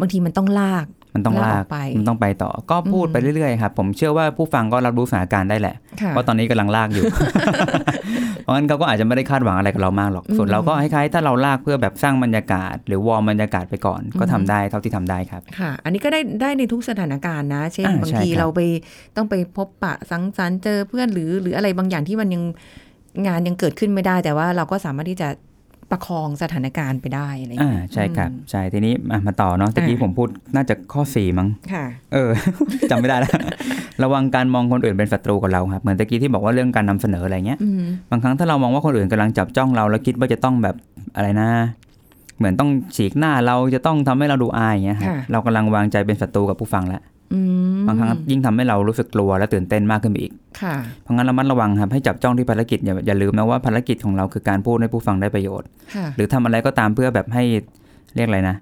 [0.00, 7.99] บางทีมันต้องลากมันต้องลาลากกออกไป มันต้องไปต่อ ก็พูดไปเรื่อยๆครับ ผมเชื่อว่าผู้ฟังก็รับรู้สถานการณ์ได้แหละค่ะว่าตอนนี้กำลังลากอยู่เพ
[8.50, 18.60] ราะงั้นเขาก็อาจจะไม่ได้คาดหวังอะไรกับเรามากหรอก ส่วนเราก็คล้ายๆถ้าเราลากเพื่อแบบสร้างบรรยากาศ หรือวอร์มบรรยากาศไปก่อน ก็ทำได้เท่าที่ทำได้ครับ ค่ะ อันนี้ก็ได้ได้ในทุกสถานการณ์นะ เช่นอ่าบางใช่ทีครับเราไป
[19.16, 22.42] ต้องไปพบปะสังสรรค์เจอเพื่อนหรือหรืออะไรบางอย่างที่มันยัง
[23.26, 25.28] งานยังเกิดขึ้นไม่ได้ แต่ว่าเราก็สามารถที่จะ
[25.90, 32.30] ประคองสถานการณ์ไปได้อะไรอย่างอ่าเงี้ยใช่ครับ ใช่ทีนี้อะมาต่อเนาะตะกี้อ่าผมพูดน่าจะข้อสี่มั้งค่ะ เออ
[32.90, 33.32] จำไม่ได้แล้ว
[34.02, 40.76] ระวังการมองคนอื่นเป็นศัตรูกับเราครับเหมือนตะกี้ที่บอกว่าเรื่องการนำเสนออะไรเงี้ยอืมบางครั้งถ้าเรามองว่าคนอื่นกำลังจับจ้องเรา แล้วคิดว่าจะต้องแบบ
[41.16, 41.48] อะไรนะ
[42.38, 47.02] เหมือนต้องฉีกหน้าเราจะต้องทำให้เราดูอายอย่างเงี้ยครับค่ะเรากำลังวางใจเป็นศัตรูกับผู้ฟังแล้ว
[47.34, 47.40] อื
[47.76, 57.44] มบางครั้งยิ่งทำให้เรารู้สึกกลัวและตื่นเต้นมากขึ้นไปอีกค่ะเพราะงั้นระมัดระวังครับให้จับจ้องที่ภารกิจอย่าอย่าลืมนะว่าภารกิจของเราคือการพูดให้ผู้ฟังได้ประโยชน์ค่ะหรือทำอะไรก็ตามเพื่อแบบให้
[58.16, 58.56] เรียกอะไรนะ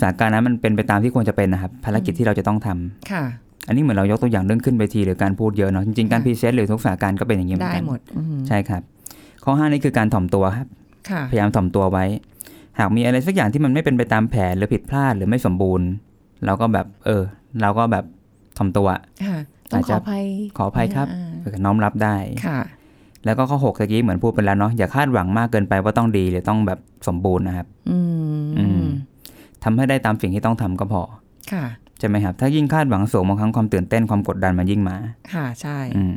[0.00, 3.24] สถานการณ์นั้นมันเป็นไปตามที่ควรจะเป็นนะครับ ภารกิจที่เราจะต้องทำค่ะ
[3.66, 8.82] อันนี้เหมือนเรายกตัวอย่างเรื่องขึ้นเวทีหรือการพูดเยอะเนาะจริงๆการค่ะ present หรือทุกสถานการณ์ก็เป็นอย่างนี้เหมือได้นกันหมดอืมใช่ครับ
[9.44, 10.66] ข้อห้านี่คือการถ่อมตัวครับ
[11.10, 12.04] ค่ะพยายามถ่อมตัวไว้
[12.78, 15.88] หากมีอะไรสักอย่างที่มันไม่เป็นไปตามแผนหรือผิดพลาดหรือไม่สมบูรณ์
[16.44, 17.22] เราก็แบบ เออ
[17.62, 18.04] เราก็แบบ
[18.58, 18.88] ถ่อมตัว
[19.26, 19.38] ค่ะ
[19.72, 20.24] ต้องอาจขจะออภัย
[20.56, 22.60] ขออภัยครับอ่าเออน้อมรับได้ค่ะ
[23.24, 27.98] แล้วก็ข้อหกตะกี้เหมือนพูดไปแล้วเนาะอย่าคาดหวังมากเกินไปว่าต้องดีหรือต้องแบบสมบูรณ์นะครับ อื
[28.42, 28.84] มอืม
[29.64, 31.02] ทำให้ได้ตามสิ่งที่ต้องทำก็พอ
[31.52, 31.64] ค่ะ
[31.98, 34.96] ใช่ไหมครับ ถ้ายิ่งคาดหวังสูงบางครั้งความตื่นเต้นความกดดันมันยิ่งมา
[35.32, 36.14] ค่ะใช่อืม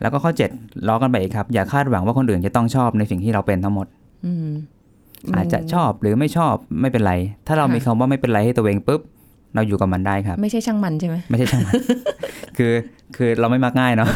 [0.00, 0.50] แล้วก็ข้อเจ็ด
[0.88, 3.86] ล้อกันไปอีกครับ อย่าคาดหวังว่าคนอื่นจะต้องชอบในสิ่งที่เราเป็นทั้งหมด
[4.26, 4.48] อืม
[5.36, 7.14] อาจจะชอบหรือไม่ชอบไม่เป็นไร
[7.46, 9.00] ถ้าเราค่ะมีคำว่าไม่เป็นไรให้ตัวเองปุ๊บ
[9.54, 11.74] เราอยู่กับมันได้ครับ ไม่ใช่ช่างมันใช่ไหมไม่ใช่ช่างมัน
[12.58, 12.72] คือ
[13.16, 14.08] คือเราไม่มักง่ายเนาะ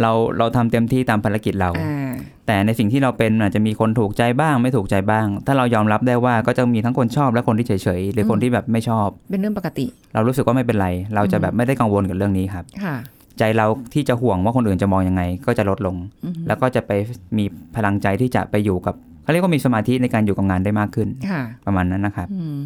[0.00, 2.03] เราเราทำเต็มที่ตามภารกิจเราอ่า
[2.46, 12.96] แต่ในสิ่งที่เราเป็นอาจจะมีคนถูกใจบ้างไม่ถูกใจบ้าง ถ้าเรายอมรับได้ว่าก็จะมีทั้งคนชอบและคนที่เฉยๆหรือคนที่แบบไม่ชอบ เป็นเรื่องปกติ เรารู้สึกว่าไม่เป็นไร เราจะแบบไม่ได้กังวลกับเรื่องนี้ครับค่ะ
[13.38, 16.90] ใจเราที่จะห่วงว่าคนอื่นจะมองยังไง ก็จะลดลงอืมแล้วก็จะไป
[17.38, 17.44] มี
[17.76, 22.58] พลังใจที่จะไปอยู่กับเขาเรียกว่ามีสมาธิในการอยู่กับงานได้มากขึ้นค่ะประมาณนั้นนะครับอืม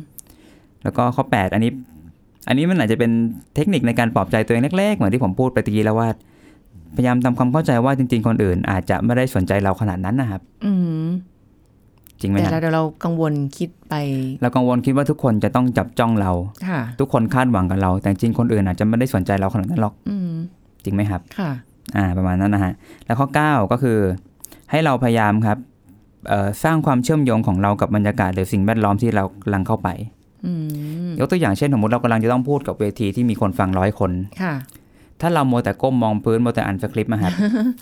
[0.82, 1.72] แล้วก็ข้อ 8 อันนี้
[2.48, 3.10] อันนี้มันอาจจะเป็น
[3.54, 6.08] เทคนิคในการปลอบใจตัวเองเล็กๆ เหมือนที่ผมพูดไปตะกี้แล้วว่า
[6.96, 10.72] พยายามทำความเข้าใจว่าจริง ๆ คนอื่น อาจจะไม่ได้สนใจเราขนาดนั้นนะครับ อื
[11.04, 11.06] ม
[12.20, 13.94] จริงไหมแต่ครับเราเดี๋ยวเรากังวลคิดไป
[14.42, 16.32] เรากังวลคิดว่าทุกคนจะต้องจับจ้องเรา
[16.68, 20.32] ค่ะ ทุกคนคาดหวังกับเรา แต่จริงคนอื่นอาจจะไม่ได้สนใจเราขนาดนั้นหรอกอืม
[20.84, 21.50] จริงไหมครับ ค่ะ
[21.96, 22.72] อ่า ประมาณนั้นนะฮะ
[23.06, 23.98] แล้วข้อ 9 ก็คือ
[24.70, 25.58] ให้เราพยายามครับ
[26.28, 29.88] เอ่อสร้างความเชื่อมโยงของเรากับบรรยากาศหรือสิ่งแวดล้อมที่เรากำลังเข้าไป
[30.46, 30.52] อื
[31.08, 34.10] มยกตัวอย่างเช่นสมมติเรากำลังจะต้องพูดกับเวทีที่มีคนฟังร้อยคน
[34.42, 34.54] ค่ะ
[35.20, 37.32] ถ้าเราโมวแต่ก้มมองพื้นโมวแต่อ่านสคริปต์นะครับ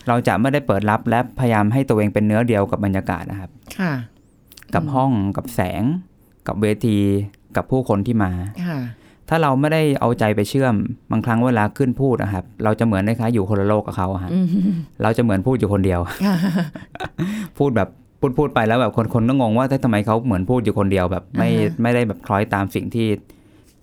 [0.08, 3.92] เราจะไม่ได้เปิดรับและพยายามให้ตัวเองเป็นเนื้อเดียวกับบรรยากาศนะครับ ค่ะ
[4.74, 5.82] กับห้องกับแสง
[6.46, 6.98] กับเวที
[7.56, 8.30] กับผู้คนที่มา
[8.66, 8.78] ค่ะ
[9.28, 10.74] ถ้าเราไม่ได้เอาใจไปเชื่อม
[11.10, 14.46] บางครั้งเวลาขึ้นพูดนะครับ เราจะเหมือนคล้ายๆอยู่คนละโลกกับเขาอะฮะอืม
[15.02, 16.36] เราจะเหมือนพูดอยู่คนเดียวค่ะ
[17.58, 17.88] พูดแบบ
[18.20, 23.06] พูดพูดไปแล้วแบบคนคนก็งงว่าทำไมเขาเหมือนพูดอยู่คนเดียวแบบไม่อ่าฮะไม่ได้แบบคล้อยตามสิ่งที่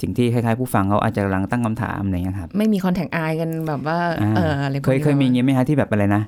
[0.04, 6.22] สิ่งที่คล้ายๆผู้ฟังเขาอาจจะกำลังตั้งคำถามอะไรอย่างเงี้ยครับไม่มีคอนแทคไอกันแบบว่าอ่าเอออะไรพวกเคยนี้เคยมีอย่างงี้ไหมฮะที่แบบอะไรนะ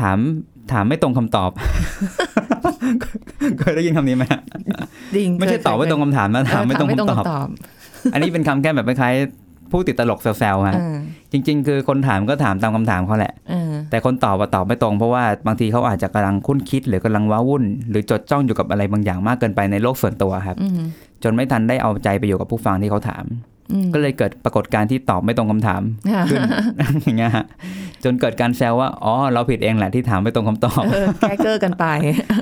[0.00, 0.18] ถาม
[0.72, 1.50] ถามไม่ตรงคำตอบ
[3.60, 4.40] เคยได้ยินคำนี้ไหมฮะ
[5.14, 7.48] จริงไม่ใช่ตอบไม่ตรงคำถามนะเออถามไม่ตรงไม่ตรงคำตอบคำตอบ
[8.12, 10.96] อันนี้เป็นคำแค่แบบคล้ายๆผู้ติดตลกแซวๆฮะเออ
[11.32, 13.61] จริง ๆ คือคนถามก็ถามตามคำถามเขาแหละเออ
[13.92, 20.80] แต่คนตอบว่าตอบไม่ตรงเพราะว่าบางทีเขาอาจจะกำลังคุ้นคิด หรือกำลังว้าวุ่น หรือจดจ้องอยู่กับอะไรบางอย่างมากเกินไปในโลกส่วนตัวครับอืม
[21.22, 23.24] จนไม่ทันได้เอาใจไปอยู่กับผู้ฟังที่เขาถาม
[23.72, 26.40] อืมก็เลยเกิดปรากฏการณ์ที่ตอบไม่ตรงคำถามค่ะขึ้น
[27.04, 27.44] อย่างเงี้ยฮะ
[28.04, 31.84] จนเกิดการแซวว่าอ๋อเราผิดเองแหละที่ถามไม่ตรงคำตอบเออแก้เกอร์กันไป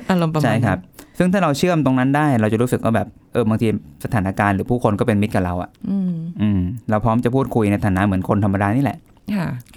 [0.09, 0.77] อารมณ์ประมาณใช่ครับ
[1.17, 3.67] ซึ่งถ้าเราเชื่อมตรงนั้นได้ เราจะรู้สึกว่าแบบเออบางที
[4.03, 6.11] สถานการณ์หรือผู้คนก็เป็นมิตรกับเราอะอืม
[6.41, 6.59] อืม
[6.89, 9.10] เราพร้อมจะพูดคุยในฐานะเหมือนคนธรรมดานี่แหละค่ะ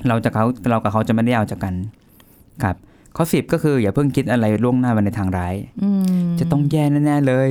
[0.09, 1.75] เราจะเขาเรากับเขาจะไม่ได้เอาจากกัน
[2.63, 2.77] ครับ
[3.17, 5.89] ข้อสิบก็คือ อย่าเพิ่งคิดอะไรล่วงหน้าไปในทางร้ายอื
[6.25, 7.51] มจะต้องแย่แน่ๆเลย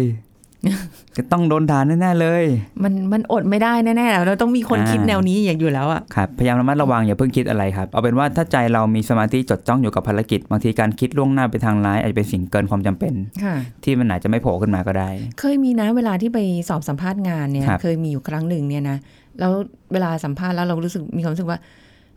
[1.17, 2.43] จะต้องโดนด่าแน่ๆเลย
[2.83, 18.97] มันมันอดไม่ได้แน่ๆแล้วเราต้องมีคนอ่าคิดแนวนี้อย่างอยู่แล้วอะครับพยายามระมัดระวังอย่าเพิ่งคิดอะไรครับเอาเป็นว่าถ้าใจเรามีสมาธิจดจ้องอยู่กับภารกิจบางทีการคิดล่วงหน้าไปทางร้ายอาจจะเป็นสิ่งเกินความจำเป็นค่ะที่มันอาจจะไม่โผล่ขึ้นมาก็ได้ เคยมีนะเวลาที่ไปสอบสัมภาษณ์งานเนี่ยครับเคยมีอยู่ครั้งหนึ่งเนี่ยนะ
[19.39, 19.51] แล้ว
[19.93, 21.59] เวลาสัมภาษณ์แล้วเรารู้สึกมีความรู้สึกว่า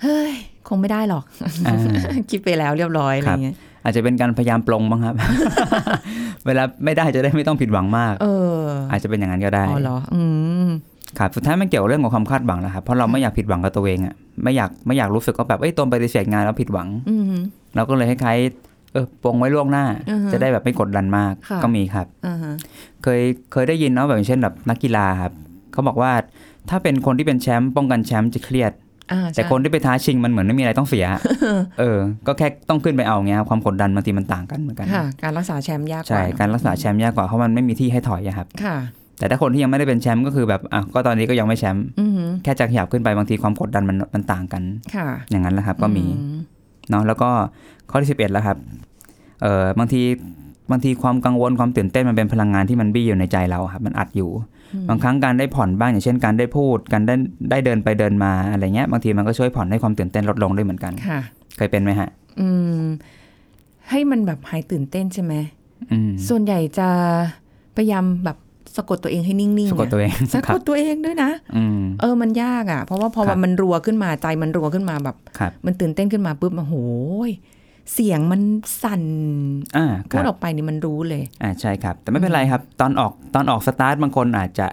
[0.02, 0.32] เฮ้ย
[0.68, 1.24] คงไม่ได้หรอก
[1.66, 1.76] อ่า
[2.30, 5.14] คิดไปแล้วเรียบร้อยอะไรครับเงี้ยอาจจะเป็นการพยายามปลงบ้างครับ
[6.46, 8.26] เวลาไม่ได้จะได้ไม่ต้องผิดหวังมาก เอ
[8.58, 10.22] อ อาจจะเป็นอย่างนั้นก็ได้อ๋อเหรออื
[10.66, 10.68] ม
[11.18, 17.24] ครับสุดท้ายมันเกี่ยวกับเรื่องของความคาดหวังนะครับเพราะเราไม่อยากผิดหวังกับตัวเองอะไม่อยากไม่อยากรู้สึกว่าแบบเอ้ยตนปฏิเสธงานแล้วผิดหวังอืม
[17.76, 22.52] เราก็เลยคล้ายๆเออปลงไว้ล่วงหน้าอือฮะจะได้แบบไม่กดดันมากค่ะก็มีครับอ่าฮะ
[23.02, 23.20] เคย
[23.52, 25.32] เคยได้ยินเนาะแบบอย่างเช่นแบบนักกีฬาครับ
[25.72, 26.12] เขาบอกว่า
[26.70, 28.85] ถ้าเป็นคนที่เป็นแชมป์ป้องกันแชมป์จะเครียดอ่า
[29.34, 31.06] แต่ใช่คนที่ไปท้าชิงมันเหมือนไม่มีอะไรต้องเสีย
[31.78, 38.76] เออ ก็แค่ต้องขึ้นไปเอาเงี้ยครับความกดดันบางทีมันต่างกันเหมือนกันค่ะการรักษาแชมป์ยากกใช่ว่าการรักษาแชมป์ยากกว่าเพราะมันไม่มีที่ให้ถอยอะครับค่ะ
[39.18, 44.62] แต่ถ้าคนที่ยังไม่ได้เป็นแชมป์ก็คือแบบอะก็ตอนนี้ก็ยังไม่แชมป์อืมแค่จะขยับขึ้นไปบางทีความกดดันมันมันต่างกัน
[44.94, 46.26] ค่ะอย่างนั้นแหละครับ ก็มีอื
[46.90, 47.30] เนาะแล้วก็
[47.90, 48.56] ข้อที่11แล้วครับ
[49.42, 50.02] เออบางที
[50.70, 54.30] บางทีความกังวลความตื่นเต้นมันเป็นพลังงานที่มันบี้อยู่ในใจเราครับ มันอัดอยู่
[54.88, 57.14] บางครั้งการได้ผ่อนบ้างอย่างเช่นการได้พูด การได้
[57.50, 61.20] ได้เดินไปเดินมาอะไรเงี้ยบางทีมันก็ช่วยผ่อนให้ความตื่นเต้นลดลงด้วยเหมือนกันค่ะ
[61.56, 62.08] เคยเป็นไหมฮะ
[62.40, 62.48] อื
[62.80, 62.84] ม
[63.90, 65.34] ให้มันแบบหายตื่นเต้นใช่ไหม
[65.92, 66.88] อืมส่วนใหญ่จะ
[67.76, 68.38] พยายามแบบ
[68.76, 76.74] สะกดตัวเองให้นิ่งๆสะกดตัวเองสะครักบดตัวเองด้วยนะอืมเออมันยากอะ เพราะว่าพอครับมันรัวขึ้นมาใจมันรัวขึ้นมาแบบครับมันตื่นเต้นขึ้นมาปุ๊บโอ้โห
[77.28, 77.30] ย
[77.94, 78.40] เสียงมัน
[78.82, 79.02] สั่น
[79.76, 84.66] อ่าคพูรัดบออกไปนี่มันรู้เลย อ่าใช่ครับ แต่ไม่เป็นไรครับ ตอนออกตอนออกสตาร์ทบางคนอาจจะ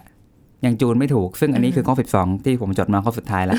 [0.65, 3.57] ยังจูนไม่ถูก ซึ่งอันนี้คือข้อ 12 ที่ผมจดมาข้อสุดท้ายแล้ว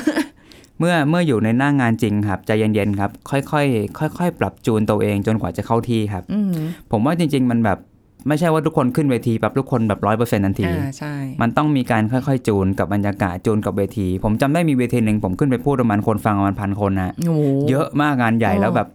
[0.79, 6.53] เมื่อเมื่ออยู่ในหน้างานจริงครับ ใจเย็นๆครับ ค่อยๆค่อยๆปรับจูนตัวเองจนกว่าจะเข้าที่ครับอืม
[6.91, 7.79] ผมว่าจริง ๆ มันแบบ
[8.27, 18.87] ไม่ใช่ว่าทุกคนขึ้นเวทีแบบทุกคนแบบร้อยเปอร์เซ็นต์ทันทีอ่าใช่มันต้องมีการค่อยๆ จูนกับบรรยากาศจูนกับเวที ผมจำได้มีเวทีหนึ่งผมขึ้นไปพูดประมาณคนฟังประมาณพันคนนะโอ้โหเยอะมากงานใหญ่อ๋อแล้วแบบ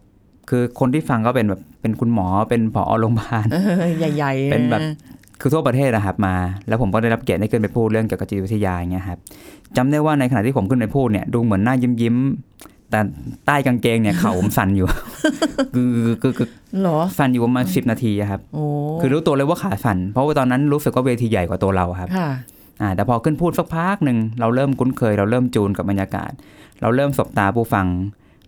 [0.50, 4.88] คือคนที่ฟังก็เป็นแบบเป็นคุณหมอเป็นผอโรงพยาบาลเออใหญ่ๆเป็นแบบะ
[5.40, 6.34] คือทั่วประเทศนะครับมา
[6.68, 9.18] แล้วผมก็ได้รับเกียรติได้ขึ้นไปพูดเรื่องเกี่ยวกับจิตวิทยาอย่างเงี้ยครับ
[9.76, 13.00] จำได้ว่าในขณะที่ผมขึ้นไปพูดเนี่ยดูเหมือนหน้ายิ้มยิ้มๆแต่
[13.46, 14.86] ใต้กางเกงเนี่ยเข่าผมสั่นอยู่
[15.74, 15.90] คือ
[16.22, 16.48] คือคือ
[16.80, 18.64] เหรอสั่นอยู่ประมาณสิบนาทีอะครับโอ้
[19.00, 22.30] คือรู้ตัวเลยว่าขาสั่นเพราะว่าตอนนั้นรู้สึกว่าเวทีใหญ่กว่าตัวเราครับค่ะ
[22.80, 26.30] อ่าแต่พอขึ้นพูดสักพักหนึ่งเราเริ่มคุ้นเคย เราเริ่มจูนกับบรรยากาศ
[26.80, 27.86] เราเริ่มสบตาผู้ฟัง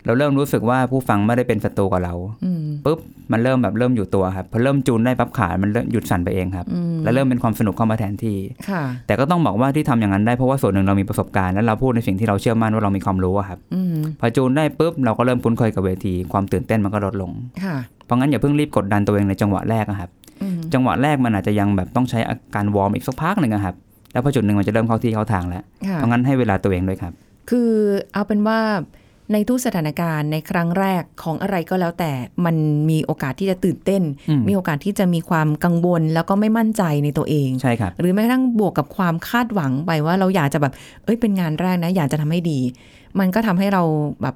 [0.06, 2.98] เราเริ่มรู้สึกว่าผู้ฟังไม่ได้เป็นศัตรูกับเราอืมปุ๊บ
[3.32, 8.38] มันเริ่มแบบเริ่มอยู่ตัวครับพอเริ่มจูนได้ปั๊บขามันเริ่มหยุดสั่นไปเองครับอืมแล้วเริ่มเป็นความสนุกเข้ามาแทนที่
[8.68, 17.30] ค่ะแต่ก็ต้องบอกว่าที่ทำอย่างนั้นได้เพราะว่าส่วนหนึ่งเรามีประสบการณ์และเราพูดในสิ่งที่เราเชื่อมั่นว่าเรามีความรู้อะครับอืมพอจูนได้ปุ๊บเราก็เริ่มคุ้นเคยกับเวทีความตื่นเต้นมันก็ลดลง
[17.64, 20.10] ค่ะเพราะงั้นอย่าเพิ่งรีบกดดันตัวเองในจังหวะแรกอะครับ
[20.42, 23.74] อืมจังหวะแรกมันอาจจะยังแบบต้องใช้อาการวอร์มอีกสักพักหนึ่งอะครับ
[24.12, 27.12] แล้วพอจุดหนึ่งมันจะเริ่มเข้าที่เข้าทางแล้วค่ะเพราะงั้นให้เวลาตัวเองด้วยครับ
[27.50, 27.70] คือ
[28.12, 28.58] เอาเป็นว่า
[29.32, 32.12] ในทุกสถานการณ์ในครั้งแรกของอะไรก็แล้วแต่
[32.44, 32.56] มัน
[32.90, 40.72] มีโอกาสที่จะตื่นเต้นอืมมีโอกาสที่จะมีความกังวล แล้วก็ไม่มั่นใจในตัวเองใช่ครับหรือแม้กระทั่งบวกกับความคาดหวังไปว่าเราอยากจะแบบ
[41.04, 42.58] เอ้ยเป็นงานแรกนะ อยากจะทำให้ดี
[43.18, 43.82] มันก็ทำให้เรา
[44.22, 44.34] แบบ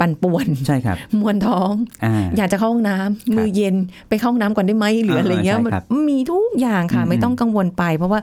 [0.00, 1.72] ปั่นป่วนใช่ครับมวนท้อง
[2.04, 3.74] อ่าอยากจะเข้าห้องน้ำมือเย็น
[4.08, 8.20] ไปเข้าห้องน้ำก่อนได้ไหมหรืออะไรเงี้ยอ่าใช่มันครับมีทุกอย่างค่ะอืมไม่ต้องกังวลไป เพราะว่า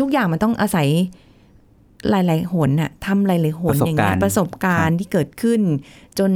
[0.00, 0.88] ทุกอย่างมันต้องอาศัย
[2.10, 5.60] หลาย ๆ หนน่ะทำหลาย ๆ หนอย่างเงี้ยประสบการณ์ที่เกิดขึ้น
[6.18, 6.30] จน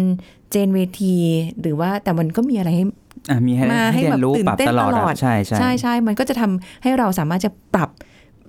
[0.50, 1.16] เจนเวที
[1.60, 2.84] หรือว่าแต่มันก็มีอะไรให้
[3.30, 7.90] อะมีให้มาให้ให้เรียแบบนรู้ตื่นปรับเต้นตลอดตลอดอะใช่ใช่ใช่ใช่มันก็จะทำให้เราสามารถจะปรับ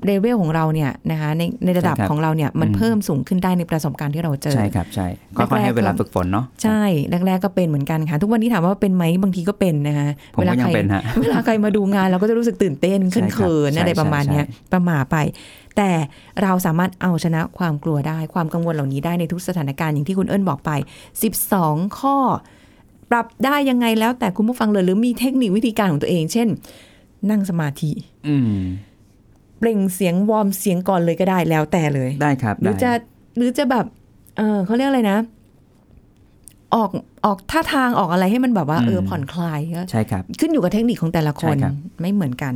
[0.05, 5.07] เลเวลของเราเนี่ยนะคะในในระดับใช่ครับของเราเนี่ยมันอืมเพิ่มสูงขึ้นได้ในประสบการณ์ที่เราเจอ ใช่ครับใช่
[5.38, 15.15] ก็ค่อยให้เวลาฝึกฝนเนาะใช่แรกๆก็เป็นเหมือนกันค่ะ ทุกวันนี้ถามว่าเป็นไหมบางทีก็เป็นนะคะผมก็ยังใครเป็นฮะเวลาใครมาดูงานเราก็จะรู้สึกตื่นเต้นใช่ขึ้นครับเขินใช่อะไรประมาณเนี้ยใช่ประหมาไป
[15.77, 15.89] แต่
[16.43, 20.71] เราสามารถเอาชนะความกลัวได้ความกังวลเหล่านี้ได้ในทุกสถานการณ์อย่างที่คุณเอิญบอกไป
[21.36, 22.17] 12 ข้อ
[23.12, 26.47] ปรับได้ยังไงแล้วแต่คุณผู้ฟังเลยหรือมีเทคนิควิธีการของตัวเอง เช่น
[27.29, 27.91] นั่งสมาธิ
[28.27, 28.62] อืม
[29.59, 32.91] เปล่งเสียงวอร์มเสียงก่อนเลยก็ได้แล้วแต่เลยได้ครับ หรือได้จะ
[33.37, 33.85] หรือจะแบบ
[34.37, 35.19] เออเขาเรียกอะไรนะ
[36.75, 36.89] ออก
[37.25, 42.53] ออกท่าทางออกอะไรให้มันแบบว่าอืมเออผ่อนคลายก็ใช่ครับ ขึ้นอยู่กับเทคนิคของแต่ละคนใช่ครับไม่เหมือนกัน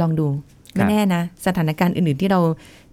[0.00, 0.26] ลองดู
[0.76, 2.40] ครัไม่บแน่นะ สถานการณ์อื่น ๆ ที่เรา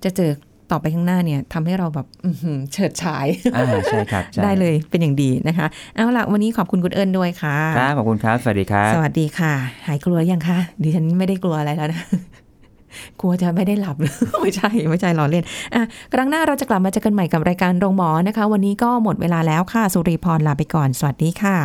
[0.04, 0.32] จะเจอ
[0.72, 9.54] ต่อไปข้างหน้าเนี่ยทำให้เราแบบอื้อหือเฉิดฉายอ่าใช่ครับใช่ได้เลยเป็นอย่างดีนะคะ เอาละวันนี้ขอบคุณคุณเอิญด้วยค่ะครับขอบคุณครับ สวัสดีครับ สวัสดีค่ะ
[9.88, 12.02] หายกลัวยังคะดิฉันไม่ได้กลัวอะไรแล้วนะ
[13.20, 13.96] กลัวจะไม่ได้หลับ
[14.42, 15.44] ไม่ใช่ ไม่ใช่ล้อเล่น
[15.76, 15.82] อะ
[16.14, 21.58] ครั้งหน้าเราจะกลับมาเจอกันใหม่กับรายการโรงหมอนะคะ วันนี้ก็หมดเวลาแล้วค่ะ สุริพรลาไปก่อน สวัสดีค่ะ